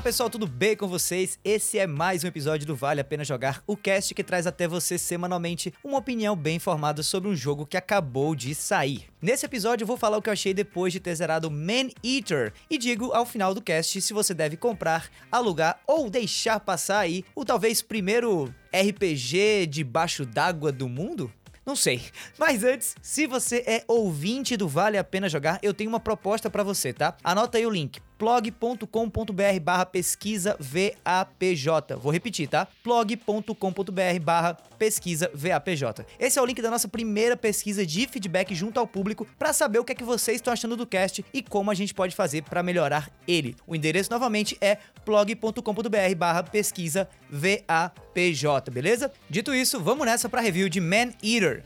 [0.00, 1.38] Fala pessoal, tudo bem com vocês?
[1.44, 4.66] Esse é mais um episódio do Vale a Pena Jogar, o cast que traz até
[4.66, 9.04] você semanalmente uma opinião bem informada sobre um jogo que acabou de sair.
[9.20, 12.54] Nesse episódio eu vou falar o que eu achei depois de ter zerado Man Eater
[12.70, 17.22] e digo ao final do cast se você deve comprar, alugar ou deixar passar aí
[17.34, 21.30] o talvez primeiro RPG debaixo d'água do mundo?
[21.66, 22.00] Não sei.
[22.38, 26.48] Mas antes, se você é ouvinte do Vale a Pena Jogar, eu tenho uma proposta
[26.48, 27.14] para você, tá?
[27.22, 31.96] Anota aí o link plog.com.br barra pesquisa VAPJ.
[31.96, 32.68] Vou repetir, tá?
[32.84, 36.04] plog.com.br barra pesquisa VAPJ.
[36.18, 39.78] Esse é o link da nossa primeira pesquisa de feedback junto ao público para saber
[39.78, 42.42] o que é que vocês estão achando do cast e como a gente pode fazer
[42.42, 43.56] para melhorar ele.
[43.66, 49.10] O endereço novamente é plog.com.br barra pesquisa VAPJ, beleza?
[49.30, 51.64] Dito isso, vamos nessa para review de Man Eater.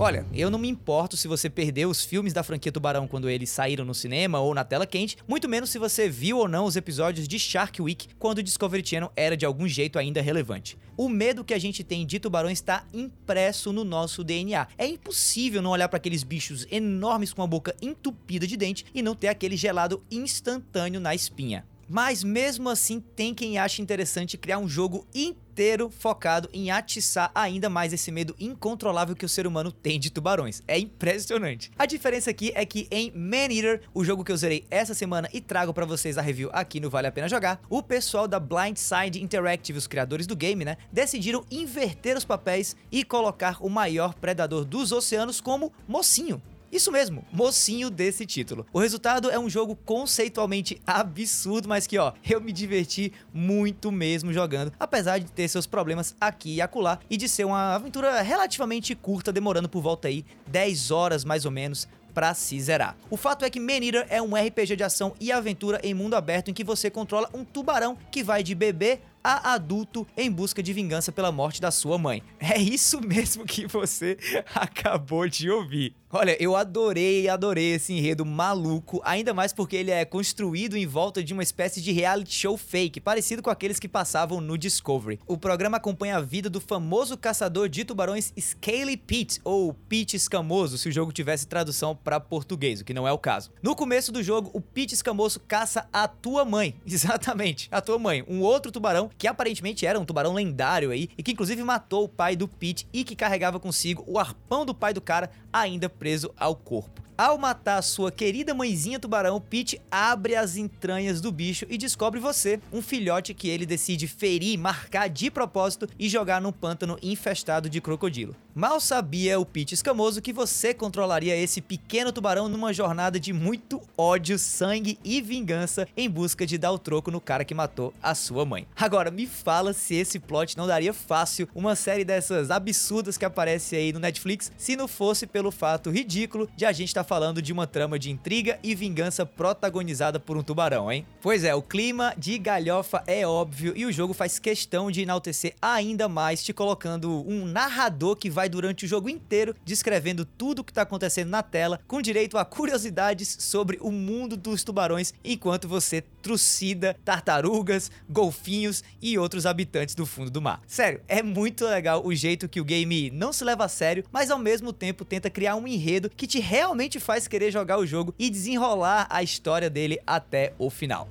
[0.00, 3.50] Olha, eu não me importo se você perdeu os filmes da franquia Tubarão quando eles
[3.50, 6.76] saíram no cinema ou na tela quente, muito menos se você viu ou não os
[6.76, 10.78] episódios de Shark Week quando o Discovery Channel era de algum jeito ainda relevante.
[10.96, 14.68] O medo que a gente tem de tubarões está impresso no nosso DNA.
[14.78, 19.02] É impossível não olhar para aqueles bichos enormes com a boca entupida de dente e
[19.02, 21.64] não ter aquele gelado instantâneo na espinha.
[21.88, 27.70] Mas mesmo assim, tem quem acha interessante criar um jogo inteiro focado em atiçar ainda
[27.70, 30.62] mais esse medo incontrolável que o ser humano tem de tubarões.
[30.68, 31.70] É impressionante.
[31.78, 35.28] A diferença aqui é que em Man Eater, o jogo que eu zerei essa semana
[35.32, 38.38] e trago para vocês a review aqui no Vale a Pena Jogar, o pessoal da
[38.38, 44.14] Blindside Interactive, os criadores do game, né, decidiram inverter os papéis e colocar o maior
[44.14, 46.40] predador dos oceanos como mocinho.
[46.70, 48.66] Isso mesmo, mocinho desse título.
[48.72, 54.32] O resultado é um jogo conceitualmente absurdo, mas que ó, eu me diverti muito mesmo
[54.32, 58.94] jogando, apesar de ter seus problemas aqui e acolá e de ser uma aventura relativamente
[58.94, 62.96] curta, demorando por volta aí 10 horas mais ou menos para se zerar.
[63.08, 66.50] O fato é que Eater é um RPG de ação e aventura em mundo aberto
[66.50, 70.72] em que você controla um tubarão que vai de bebê a adulto em busca de
[70.72, 72.22] vingança pela morte da sua mãe.
[72.38, 74.16] É isso mesmo que você
[74.54, 75.94] acabou de ouvir.
[76.10, 81.22] Olha, eu adorei, adorei esse enredo maluco, ainda mais porque ele é construído em volta
[81.22, 85.20] de uma espécie de reality show fake, parecido com aqueles que passavam no Discovery.
[85.26, 90.78] O programa acompanha a vida do famoso caçador de tubarões Scaly Pete, ou Pete Escamoso,
[90.78, 93.50] se o jogo tivesse tradução para português, o que não é o caso.
[93.62, 98.24] No começo do jogo, o Pete Escamoso caça a tua mãe, exatamente, a tua mãe,
[98.26, 102.08] um outro tubarão que aparentemente era um tubarão lendário aí, e que inclusive matou o
[102.08, 106.32] pai do Pete e que carregava consigo o arpão do pai do cara ainda preso
[106.36, 107.07] ao corpo.
[107.18, 112.60] Ao matar sua querida mãezinha tubarão, Pete abre as entranhas do bicho e descobre você,
[112.72, 117.80] um filhote que ele decide ferir, marcar de propósito e jogar num pântano infestado de
[117.80, 118.36] crocodilo.
[118.54, 123.80] Mal sabia o Pete escamoso que você controlaria esse pequeno tubarão numa jornada de muito
[123.96, 128.14] ódio, sangue e vingança em busca de dar o troco no cara que matou a
[128.14, 128.64] sua mãe.
[128.76, 133.74] Agora, me fala se esse plot não daria fácil uma série dessas absurdas que aparece
[133.74, 137.40] aí no Netflix se não fosse pelo fato ridículo de a gente estar tá falando
[137.40, 141.06] de uma trama de intriga e vingança protagonizada por um tubarão, hein?
[141.22, 145.54] Pois é, o clima de galhofa é óbvio e o jogo faz questão de enaltecer
[145.60, 150.64] ainda mais, te colocando um narrador que vai durante o jogo inteiro descrevendo tudo o
[150.64, 155.66] que tá acontecendo na tela, com direito a curiosidades sobre o mundo dos tubarões, enquanto
[155.66, 160.60] você trucida tartarugas, golfinhos e outros habitantes do fundo do mar.
[160.66, 164.30] Sério, é muito legal o jeito que o game não se leva a sério, mas
[164.30, 167.86] ao mesmo tempo tenta criar um enredo que te realmente te faz querer jogar o
[167.86, 171.08] jogo e desenrolar a história dele até o final.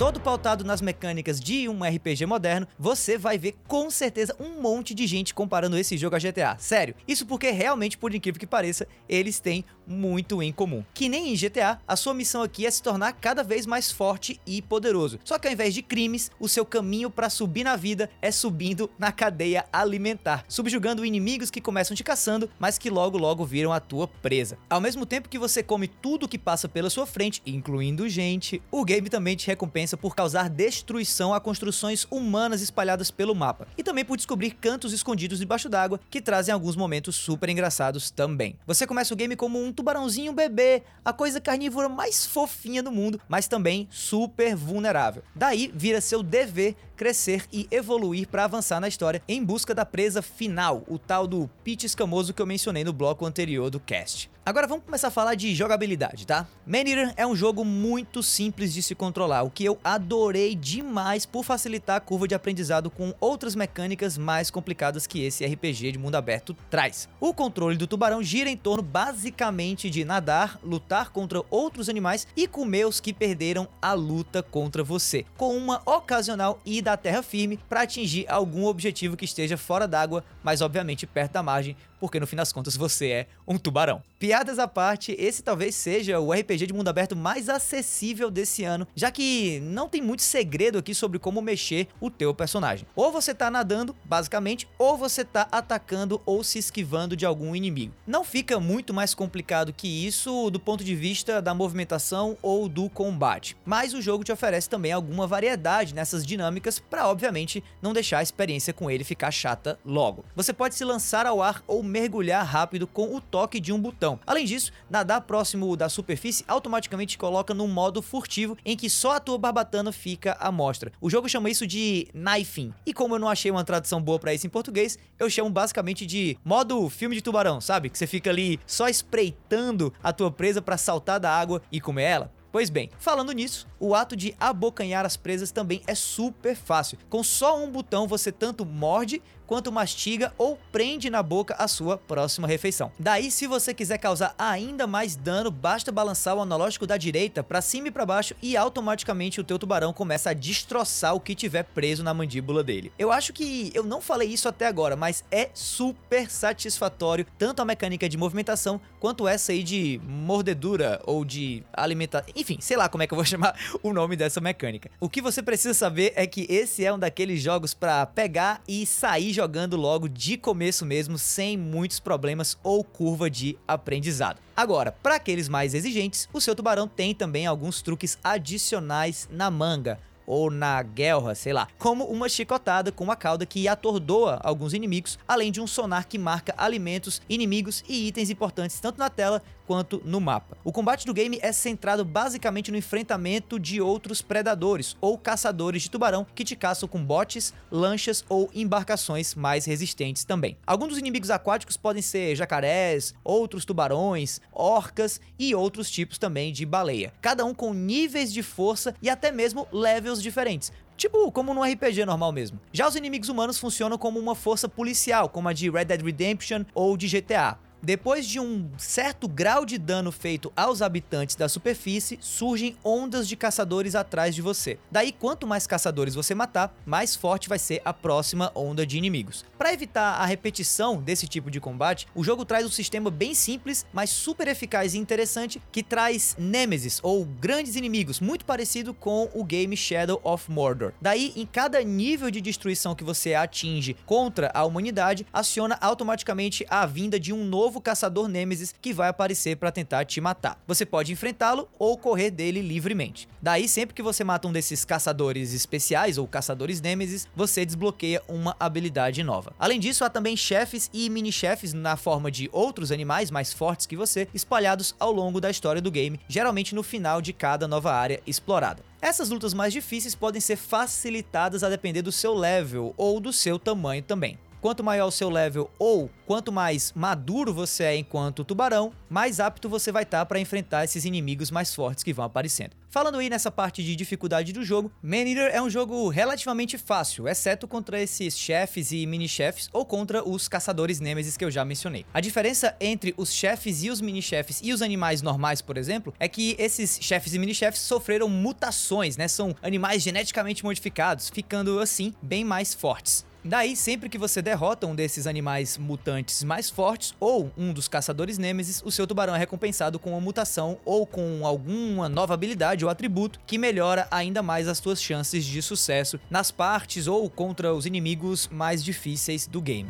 [0.00, 4.94] todo pautado nas mecânicas de um RPG moderno, você vai ver com certeza um monte
[4.94, 6.56] de gente comparando esse jogo a GTA.
[6.58, 10.84] Sério, isso porque realmente, por incrível que pareça, eles têm muito em comum.
[10.94, 14.40] Que nem em GTA, a sua missão aqui é se tornar cada vez mais forte
[14.46, 15.18] e poderoso.
[15.24, 18.90] Só que ao invés de crimes, o seu caminho para subir na vida é subindo
[18.98, 23.80] na cadeia alimentar, subjugando inimigos que começam te caçando, mas que logo logo viram a
[23.80, 24.56] tua presa.
[24.68, 28.84] Ao mesmo tempo que você come tudo que passa pela sua frente, incluindo gente, o
[28.84, 34.04] game também te recompensa por causar destruição a construções humanas espalhadas pelo mapa, e também
[34.04, 38.56] por descobrir cantos escondidos debaixo d'água que trazem alguns momentos super engraçados também.
[38.66, 43.18] Você começa o game como um tubarãozinho bebê, a coisa carnívora mais fofinha do mundo,
[43.26, 45.22] mas também super vulnerável.
[45.34, 50.20] Daí vira seu dever crescer e evoluir para avançar na história em busca da presa
[50.20, 54.30] final, o tal do Pete escamoso que eu mencionei no bloco anterior do cast.
[54.44, 56.46] Agora vamos começar a falar de jogabilidade, tá?
[56.66, 61.44] Maneater é um jogo muito simples de se controlar, o que eu adorei demais por
[61.44, 66.16] facilitar a curva de aprendizado com outras mecânicas mais complicadas que esse RPG de mundo
[66.16, 67.08] aberto traz.
[67.20, 72.48] O controle do tubarão gira em torno basicamente de nadar, lutar contra outros animais e
[72.48, 77.58] comer os que perderam a luta contra você, com uma ocasional ida à terra firme
[77.68, 82.26] para atingir algum objetivo que esteja fora d'água, mas obviamente perto da margem, porque no
[82.26, 84.02] fim das contas você é um tubarão.
[84.20, 88.86] Piadas à parte, esse talvez seja o RPG de mundo aberto mais acessível desse ano,
[88.94, 92.86] já que não tem muito segredo aqui sobre como mexer o teu personagem.
[92.94, 97.94] Ou você tá nadando, basicamente, ou você tá atacando ou se esquivando de algum inimigo.
[98.06, 102.90] Não fica muito mais complicado que isso do ponto de vista da movimentação ou do
[102.90, 108.18] combate, mas o jogo te oferece também alguma variedade nessas dinâmicas para obviamente não deixar
[108.18, 110.26] a experiência com ele ficar chata logo.
[110.36, 114.09] Você pode se lançar ao ar ou mergulhar rápido com o toque de um botão.
[114.26, 119.12] Além disso, nadar próximo da superfície automaticamente te coloca num modo furtivo em que só
[119.12, 120.92] a tua barbatana fica à mostra.
[121.00, 122.72] O jogo chama isso de knifing.
[122.86, 126.06] E como eu não achei uma tradução boa para isso em português, eu chamo basicamente
[126.06, 127.90] de modo filme de tubarão, sabe?
[127.90, 132.04] Que você fica ali só espreitando a tua presa para saltar da água e comer
[132.04, 132.39] ela.
[132.52, 136.98] Pois bem, falando nisso, o ato de abocanhar as presas também é super fácil.
[137.08, 141.98] Com só um botão você tanto morde quanto mastiga ou prende na boca a sua
[141.98, 142.92] próxima refeição.
[142.96, 147.60] Daí, se você quiser causar ainda mais dano, basta balançar o analógico da direita para
[147.60, 151.64] cima e para baixo e automaticamente o teu tubarão começa a destroçar o que tiver
[151.64, 152.92] preso na mandíbula dele.
[152.96, 157.64] Eu acho que eu não falei isso até agora, mas é super satisfatório tanto a
[157.64, 163.02] mecânica de movimentação quanto essa aí de mordedura ou de alimentação, enfim, sei lá como
[163.02, 164.90] é que eu vou chamar o nome dessa mecânica.
[164.98, 168.86] O que você precisa saber é que esse é um daqueles jogos para pegar e
[168.86, 174.40] sair jogando logo de começo mesmo, sem muitos problemas ou curva de aprendizado.
[174.56, 179.98] Agora, para aqueles mais exigentes, o seu tubarão tem também alguns truques adicionais na manga
[180.30, 185.18] ou na guerra, sei lá, como uma chicotada com uma cauda que atordoa alguns inimigos,
[185.26, 190.02] além de um sonar que marca alimentos, inimigos e itens importantes tanto na tela quanto
[190.04, 190.58] no mapa.
[190.64, 195.90] O combate do game é centrado basicamente no enfrentamento de outros predadores ou caçadores de
[195.90, 200.56] tubarão que te caçam com botes, lanchas ou embarcações mais resistentes também.
[200.66, 206.66] Alguns dos inimigos aquáticos podem ser jacarés, outros tubarões, orcas e outros tipos também de
[206.66, 211.62] baleia, cada um com níveis de força e até mesmo levels diferentes, Tipo, como no
[211.62, 212.60] RPG normal mesmo.
[212.70, 216.62] Já os inimigos humanos funcionam como uma força policial, como a de Red Dead Redemption
[216.74, 217.56] ou de GTA.
[217.82, 223.36] Depois de um certo grau de dano feito aos habitantes da superfície, surgem ondas de
[223.36, 224.78] caçadores atrás de você.
[224.90, 229.46] Daí, quanto mais caçadores você matar, mais forte vai ser a próxima onda de inimigos.
[229.56, 233.86] Para evitar a repetição desse tipo de combate, o jogo traz um sistema bem simples,
[233.92, 239.42] mas super eficaz e interessante, que traz Nemesis, ou grandes inimigos, muito parecido com o
[239.42, 240.92] game Shadow of Mordor.
[241.00, 246.84] Daí, em cada nível de destruição que você atinge contra a humanidade, aciona automaticamente a
[246.84, 250.60] vinda de um novo novo caçador Nemesis que vai aparecer para tentar te matar.
[250.66, 253.28] Você pode enfrentá-lo ou correr dele livremente.
[253.40, 258.56] Daí, sempre que você mata um desses caçadores especiais ou caçadores Nemesis, você desbloqueia uma
[258.58, 259.52] habilidade nova.
[259.56, 263.96] Além disso, há também chefes e mini-chefes na forma de outros animais mais fortes que
[263.96, 268.20] você, espalhados ao longo da história do game, geralmente no final de cada nova área
[268.26, 268.82] explorada.
[269.00, 273.60] Essas lutas mais difíceis podem ser facilitadas a depender do seu level ou do seu
[273.60, 274.36] tamanho também.
[274.60, 279.70] Quanto maior o seu level ou quanto mais maduro você é enquanto tubarão, mais apto
[279.70, 282.76] você vai estar tá para enfrentar esses inimigos mais fortes que vão aparecendo.
[282.90, 287.66] Falando aí nessa parte de dificuldade do jogo, Maneater é um jogo relativamente fácil, exceto
[287.66, 292.04] contra esses chefes e mini-chefes ou contra os caçadores Nemesis que eu já mencionei.
[292.12, 296.28] A diferença entre os chefes e os mini-chefes e os animais normais, por exemplo, é
[296.28, 299.26] que esses chefes e mini-chefes sofreram mutações, né?
[299.26, 303.29] São animais geneticamente modificados, ficando assim bem mais fortes.
[303.42, 308.36] Daí, sempre que você derrota um desses animais mutantes mais fortes ou um dos caçadores
[308.36, 312.90] Nemesis, o seu tubarão é recompensado com uma mutação ou com alguma nova habilidade ou
[312.90, 317.86] atributo que melhora ainda mais as suas chances de sucesso nas partes ou contra os
[317.86, 319.88] inimigos mais difíceis do game.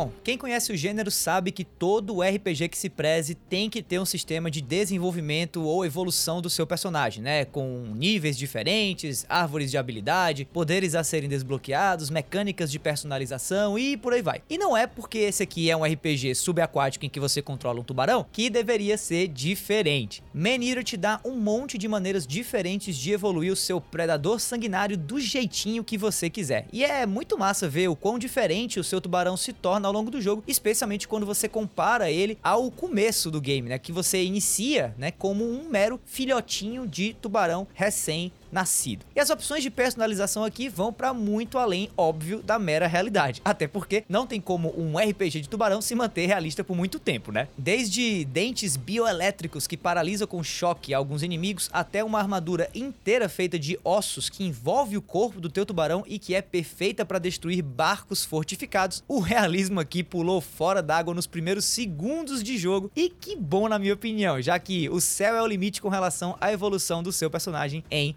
[0.00, 3.98] Bom, quem conhece o gênero sabe que todo RPG que se preze tem que ter
[3.98, 7.44] um sistema de desenvolvimento ou evolução do seu personagem, né?
[7.44, 14.12] Com níveis diferentes, árvores de habilidade, poderes a serem desbloqueados, mecânicas de personalização e por
[14.12, 14.40] aí vai.
[14.48, 17.84] E não é porque esse aqui é um RPG subaquático em que você controla um
[17.84, 20.22] tubarão que deveria ser diferente.
[20.32, 25.18] Eater te dá um monte de maneiras diferentes de evoluir o seu predador sanguinário do
[25.18, 26.68] jeitinho que você quiser.
[26.72, 30.08] E é muito massa ver o quão diferente o seu tubarão se torna ao longo
[30.08, 34.94] do jogo, especialmente quando você compara ele ao começo do game, né, que você inicia,
[34.98, 39.04] né, como um mero filhotinho de tubarão recém nascido.
[39.14, 43.40] E as opções de personalização aqui vão para muito além, óbvio, da mera realidade.
[43.44, 47.32] Até porque não tem como um RPG de tubarão se manter realista por muito tempo,
[47.32, 47.48] né?
[47.56, 53.78] Desde dentes bioelétricos que paralisam com choque alguns inimigos, até uma armadura inteira feita de
[53.84, 58.24] ossos que envolve o corpo do teu tubarão e que é perfeita para destruir barcos
[58.24, 59.02] fortificados.
[59.08, 63.78] O realismo aqui pulou fora d'água nos primeiros segundos de jogo e que bom na
[63.78, 67.30] minha opinião, já que o céu é o limite com relação à evolução do seu
[67.30, 68.16] personagem em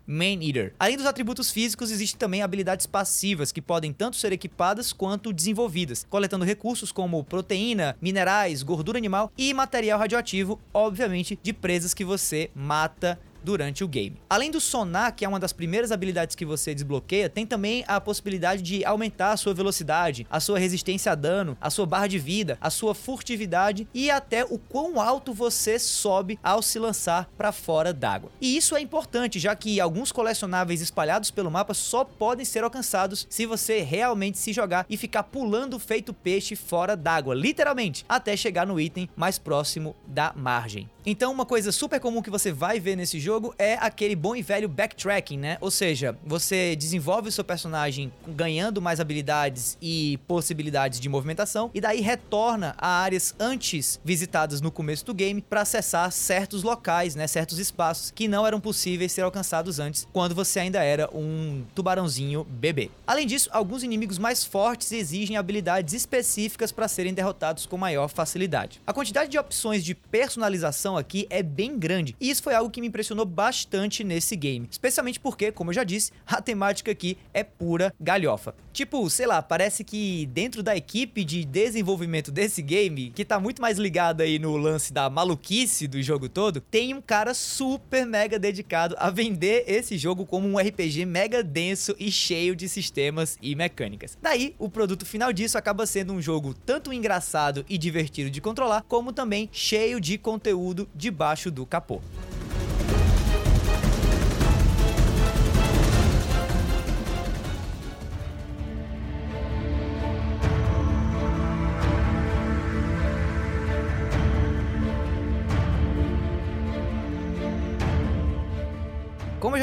[0.80, 6.06] Além dos atributos físicos, existem também habilidades passivas que podem tanto ser equipadas quanto desenvolvidas,
[6.10, 12.50] coletando recursos como proteína, minerais, gordura animal e material radioativo, obviamente de presas que você
[12.56, 14.18] mata durante o game.
[14.30, 18.00] Além do sonar, que é uma das primeiras habilidades que você desbloqueia, tem também a
[18.00, 22.20] possibilidade de aumentar a sua velocidade, a sua resistência a dano, a sua barra de
[22.20, 27.52] vida, a sua furtividade e até o quão alto você sobe ao se lançar para
[27.52, 28.32] fora d'água.
[28.40, 33.28] E isso é importante, já que alguns colecionáveis espalhados pelo mapa só podem ser alcançados
[33.30, 38.66] se você realmente se jogar e ficar pulando feito peixe fora d'água, literalmente, até chegar
[38.66, 40.90] no item mais próximo da margem.
[41.06, 44.42] Então, uma coisa super comum que você vai ver nesse jogo é aquele bom e
[44.42, 45.58] velho backtracking, né?
[45.60, 51.82] Ou seja, você desenvolve o seu personagem ganhando mais habilidades e possibilidades de movimentação e
[51.82, 57.28] daí retorna a áreas antes visitadas no começo do game para acessar certos locais, né,
[57.28, 62.46] certos espaços que não eram possíveis ser alcançados antes quando você ainda era um tubarãozinho
[62.46, 62.90] bebê.
[63.06, 68.82] Além disso, alguns inimigos mais fortes exigem habilidades específicas para serem derrotados com maior facilidade.
[68.88, 72.16] A quantidade de opções de personalização aqui é bem grande.
[72.20, 74.68] E isso foi algo que me impressionou bastante nesse game.
[74.70, 78.56] Especialmente porque, como eu já disse, a temática aqui é pura galhofa.
[78.74, 83.62] Tipo, sei lá, parece que dentro da equipe de desenvolvimento desse game, que tá muito
[83.62, 88.40] mais ligada aí no lance da maluquice do jogo todo, tem um cara super mega
[88.40, 93.56] dedicado a vender esse jogo como um RPG mega denso e cheio de sistemas e
[93.56, 94.18] mecânicas.
[94.20, 98.84] Daí, o produto final disso acaba sendo um jogo tanto engraçado e divertido de controlar,
[98.88, 102.02] como também cheio de conteúdo debaixo do capô.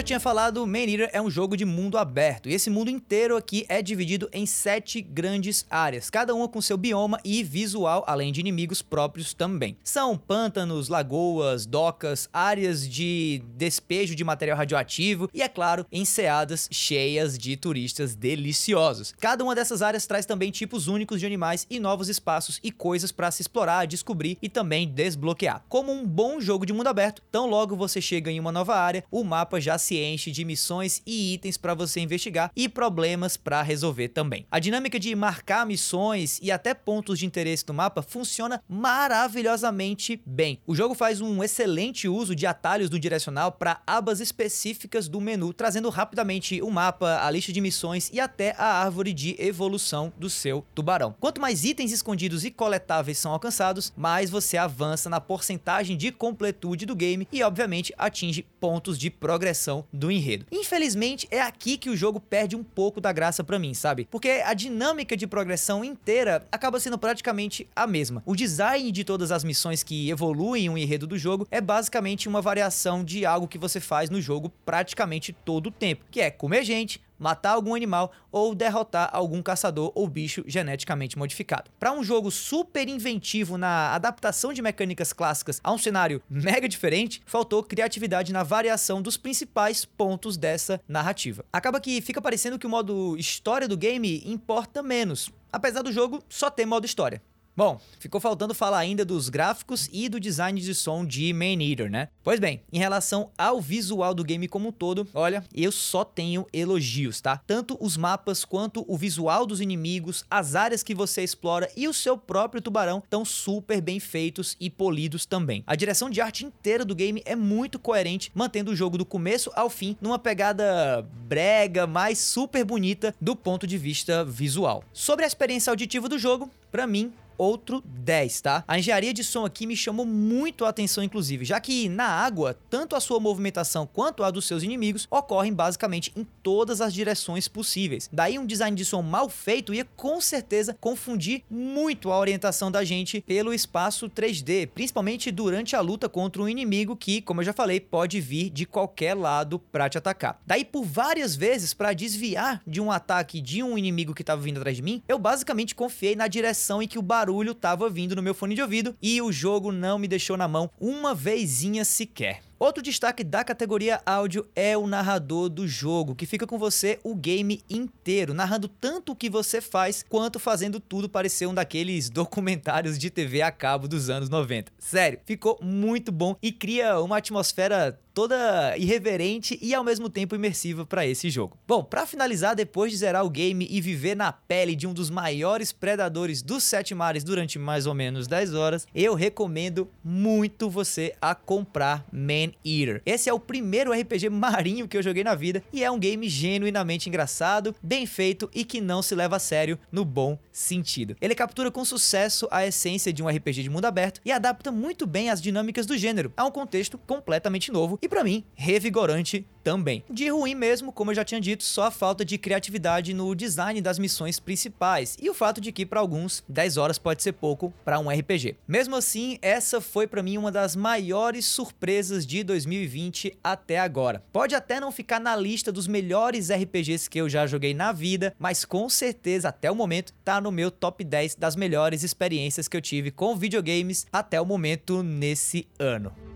[0.01, 3.37] Já tinha falado, Man Eater é um jogo de mundo aberto, e esse mundo inteiro
[3.37, 8.33] aqui é dividido em sete grandes áreas, cada uma com seu bioma e visual, além
[8.33, 9.77] de inimigos próprios também.
[9.85, 17.37] São pântanos, lagoas, docas, áreas de despejo de material radioativo e, é claro, enseadas cheias
[17.37, 19.15] de turistas deliciosos.
[19.21, 23.13] Cada uma dessas áreas traz também tipos únicos de animais e novos espaços e coisas
[23.13, 25.63] para se explorar, descobrir e também desbloquear.
[25.69, 29.05] Como um bom jogo de mundo aberto, tão logo você chega em uma nova área,
[29.11, 33.37] o mapa já já se enche de missões e itens para você investigar e problemas
[33.37, 34.47] para resolver também.
[34.49, 40.61] A dinâmica de marcar missões e até pontos de interesse no mapa funciona maravilhosamente bem.
[40.65, 45.53] O jogo faz um excelente uso de atalhos do direcional para abas específicas do menu,
[45.53, 50.31] trazendo rapidamente o mapa, a lista de missões e até a árvore de evolução do
[50.31, 51.17] seu tubarão.
[51.19, 56.87] Quanto mais itens escondidos e coletáveis são alcançados, mais você avança na porcentagem de completude
[56.87, 60.47] do game e, obviamente, atinge pontos de progressão do enredo.
[60.51, 64.07] Infelizmente, é aqui que o jogo perde um pouco da graça para mim, sabe?
[64.11, 68.23] Porque a dinâmica de progressão inteira acaba sendo praticamente a mesma.
[68.27, 72.41] O design de todas as missões que evoluem o enredo do jogo é basicamente uma
[72.41, 76.65] variação de algo que você faz no jogo praticamente todo o tempo, que é comer
[76.65, 81.71] gente, matar algum animal ou derrotar algum caçador ou bicho geneticamente modificado.
[81.79, 87.23] Para um jogo super inventivo na adaptação de mecânicas clássicas a um cenário mega diferente,
[87.27, 91.45] faltou criatividade na variação dos principais pontos dessa narrativa.
[91.53, 96.23] Acaba que fica parecendo que o modo história do game importa menos, apesar do jogo
[96.29, 97.21] só ter modo história.
[97.57, 101.91] Bom, ficou faltando falar ainda dos gráficos e do design de som de Man Eater,
[101.91, 102.09] né?
[102.23, 106.47] Pois bem, em relação ao visual do game como um todo, olha, eu só tenho
[106.53, 107.41] elogios, tá?
[107.47, 111.93] Tanto os mapas quanto o visual dos inimigos, as áreas que você explora e o
[111.93, 115.65] seu próprio tubarão estão super bem feitos e polidos também.
[115.67, 119.51] A direção de arte inteira do game é muito coerente, mantendo o jogo do começo
[119.55, 124.85] ao fim numa pegada brega, mas super bonita do ponto de vista visual.
[124.93, 128.65] Sobre a experiência auditiva do jogo, para mim outro 10, tá?
[128.69, 132.59] A engenharia de som aqui me chamou muito a atenção, inclusive, já que na água,
[132.69, 137.49] tanto a sua movimentação quanto a dos seus inimigos ocorrem basicamente em todas as direções
[137.49, 138.11] possíveis.
[138.13, 142.85] Daí um design de som mal feito ia com certeza confundir muito a orientação da
[142.85, 147.55] gente pelo espaço 3D, principalmente durante a luta contra um inimigo que, como eu já
[147.55, 150.39] falei, pode vir de qualquer lado para te atacar.
[150.47, 154.59] Daí por várias vezes para desviar de um ataque de um inimigo que estava vindo
[154.59, 158.17] atrás de mim, eu basicamente confiei na direção em que o barulho barulho tava vindo
[158.17, 161.85] no meu fone de ouvido e o jogo não me deixou na mão uma vezinha
[161.85, 162.43] sequer.
[162.59, 167.15] Outro destaque da categoria áudio é o narrador do jogo, que fica com você o
[167.15, 172.99] game inteiro, narrando tanto o que você faz quanto fazendo tudo parecer um daqueles documentários
[172.99, 174.73] de TV a cabo dos anos 90.
[174.79, 180.85] Sério, ficou muito bom e cria uma atmosfera toda irreverente e ao mesmo tempo imersiva
[180.85, 181.57] para esse jogo.
[181.67, 185.11] Bom, para finalizar, depois de zerar o game e viver na pele de um dos
[185.11, 191.15] maiores predadores dos sete mares durante mais ou menos 10 horas, eu recomendo muito você
[191.21, 193.03] a comprar Man Eater.
[193.05, 196.29] Esse é o primeiro RPG marinho que eu joguei na vida e é um game
[196.29, 201.17] genuinamente engraçado, bem feito e que não se leva a sério no bom sentido.
[201.21, 205.07] Ele captura com sucesso a essência de um RPG de mundo aberto e adapta muito
[205.07, 210.03] bem as dinâmicas do gênero a um contexto completamente novo e para mim revigorante também.
[210.11, 213.81] De ruim mesmo, como eu já tinha dito, só a falta de criatividade no design
[213.81, 217.73] das missões principais e o fato de que para alguns 10 horas pode ser pouco
[217.85, 218.57] para um RPG.
[218.67, 224.23] Mesmo assim, essa foi para mim uma das maiores surpresas de 2020 até agora.
[224.33, 228.35] Pode até não ficar na lista dos melhores RPGs que eu já joguei na vida,
[228.39, 232.77] mas com certeza até o momento tá no meu top 10 das melhores experiências que
[232.77, 236.30] eu tive com videogames até o momento nesse ano.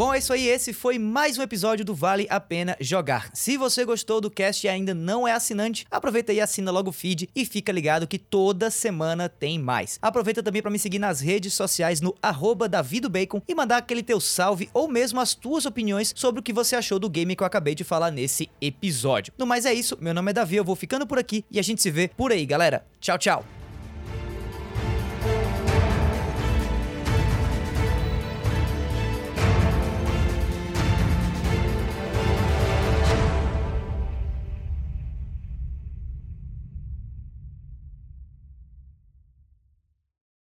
[0.00, 0.48] Bom, é isso aí.
[0.48, 3.28] Esse foi mais um episódio do Vale a Pena Jogar.
[3.34, 6.92] Se você gostou do cast e ainda não é assinante, aproveita e assina logo o
[6.92, 9.98] feed e fica ligado que toda semana tem mais.
[10.00, 14.18] Aproveita também para me seguir nas redes sociais no arroba Davidobacon e mandar aquele teu
[14.20, 17.46] salve ou mesmo as tuas opiniões sobre o que você achou do game que eu
[17.46, 19.34] acabei de falar nesse episódio.
[19.36, 21.62] No mais é isso, meu nome é Davi, eu vou ficando por aqui e a
[21.62, 22.86] gente se vê por aí, galera.
[23.02, 23.59] Tchau, tchau.